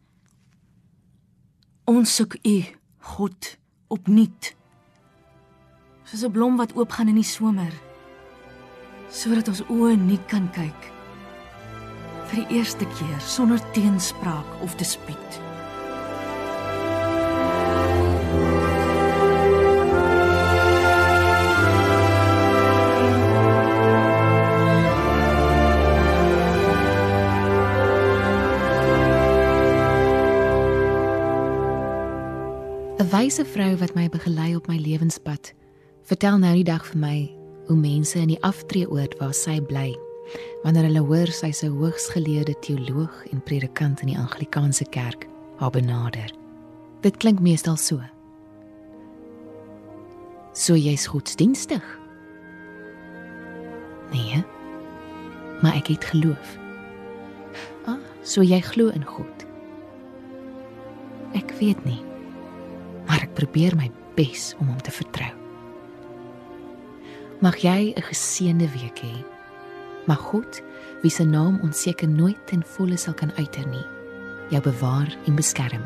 Ons 1.83 2.15
soek 2.15 2.37
U, 2.43 2.63
God, 2.97 3.57
opnuut. 3.87 4.55
Soos 6.03 6.23
'n 6.23 6.31
blom 6.31 6.57
wat 6.57 6.73
oopgaan 6.73 7.07
in 7.07 7.15
die 7.15 7.23
somer 7.23 7.73
sodat 9.09 9.47
ons 9.47 9.61
oë 9.61 9.95
nie 9.95 10.19
kan 10.27 10.51
kyk 10.51 10.91
vir 12.27 12.45
die 12.45 12.55
eerste 12.57 12.85
keer 12.85 13.19
sonder 13.19 13.71
teenspraak 13.71 14.61
of 14.61 14.75
dispuut. 14.75 15.48
Wyse 33.19 33.43
vrou 33.45 33.73
wat 33.75 33.91
my 33.97 34.05
begelei 34.07 34.53
op 34.55 34.67
my 34.71 34.77
lewenspad, 34.79 35.49
vertel 36.07 36.37
nou 36.39 36.53
die 36.55 36.63
dag 36.63 36.85
vir 36.87 36.99
my 37.01 37.15
hoe 37.67 37.75
mense 37.75 38.15
in 38.15 38.29
die 38.31 38.37
aftreeoord 38.47 39.17
waar 39.19 39.33
sy 39.35 39.57
bly, 39.59 39.89
wanneer 40.63 40.87
hulle 40.87 41.01
hoor 41.03 41.31
sy 41.35 41.49
se 41.51 41.67
hoogsgeleerde 41.67 42.55
teoloog 42.63 43.17
en 43.33 43.43
predikant 43.43 43.99
in 44.05 44.13
die 44.13 44.17
Anglikaanse 44.19 44.87
kerk, 44.93 45.27
haar 45.59 45.73
benader. 45.75 46.31
Dit 47.03 47.19
klink 47.19 47.43
meestal 47.43 47.75
so. 47.75 47.99
So 50.55 50.79
jy's 50.79 51.09
godsdienstig? 51.11 51.83
Nee. 54.13 54.39
Maar 55.59 55.81
ek 55.81 55.91
het 55.97 56.07
geloof. 56.13 56.55
Ah, 57.83 57.99
so 58.23 58.47
jy 58.47 58.63
glo 58.71 58.95
in 58.95 59.03
God. 59.03 59.39
weet 61.59 61.83
nie. 61.85 62.08
Probeer 63.39 63.77
my 63.79 63.87
bes 64.17 64.51
om 64.59 64.67
hom 64.67 64.79
te 64.83 64.91
vertrou. 64.91 65.31
Mag 67.39 67.55
jy 67.63 67.93
'n 67.95 68.03
geseënde 68.03 68.67
week 68.75 68.99
hê. 68.99 69.23
Mag 70.07 70.19
God, 70.19 70.61
wie 71.01 71.11
se 71.11 71.23
naam 71.23 71.59
ons 71.63 71.81
seker 71.81 72.07
nooit 72.07 72.47
ten 72.47 72.63
volle 72.63 72.97
sal 72.97 73.13
kan 73.13 73.31
uiter 73.37 73.67
nie, 73.67 73.85
jou 74.49 74.61
bewaar 74.61 75.17
en 75.25 75.35
beskerm. 75.35 75.85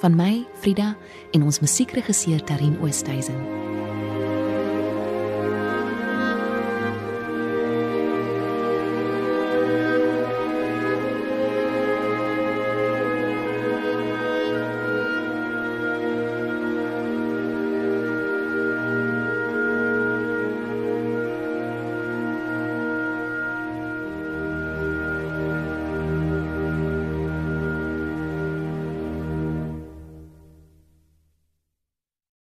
Van 0.00 0.16
my, 0.16 0.44
Frida, 0.60 0.96
en 1.32 1.42
ons 1.42 1.60
musiekregisseur 1.60 2.42
Tarin 2.44 2.78
Oosthuizen. 2.80 3.79